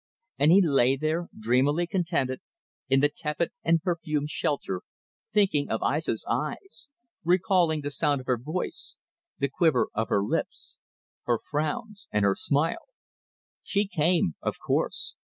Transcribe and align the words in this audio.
And 0.39 0.51
he 0.51 0.63
lay 0.63 0.95
there, 0.95 1.27
dreamily 1.37 1.85
contented, 1.85 2.39
in 2.89 3.01
the 3.01 3.07
tepid 3.15 3.51
and 3.63 3.83
perfumed 3.83 4.31
shelter, 4.31 4.81
thinking 5.31 5.69
of 5.69 5.83
Aissa's 5.83 6.25
eyes; 6.27 6.89
recalling 7.23 7.81
the 7.81 7.91
sound 7.91 8.19
of 8.19 8.25
her 8.25 8.39
voice, 8.39 8.97
the 9.37 9.47
quiver 9.47 9.89
of 9.93 10.09
her 10.09 10.23
lips 10.23 10.75
her 11.25 11.37
frowns 11.37 12.07
and 12.11 12.25
her 12.25 12.33
smile. 12.33 12.87
She 13.61 13.85
came, 13.85 14.33
of 14.41 14.57
course. 14.57 15.13